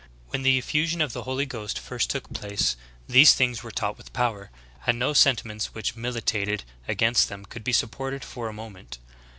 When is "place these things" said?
2.33-3.61